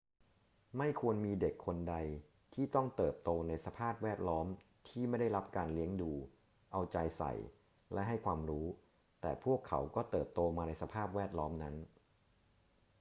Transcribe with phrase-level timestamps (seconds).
[0.77, 1.95] ไม่ควรมีเด็กคนใด
[2.53, 4.47] ที่ต้องเติบโตในสภาพแวดล้อม
[4.87, 6.11] ที่ไม่ได้รับการเลี้ยงดู
[6.71, 7.31] เอาใจใส่
[7.93, 8.65] และให้ความรู้
[9.21, 11.75] แต่พวกเขาก็เติบโตมาในสภาพแวดล้อมนั้น